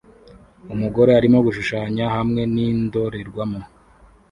[0.73, 3.61] Umugore arimo gushushanya hamwe n'indorerwamo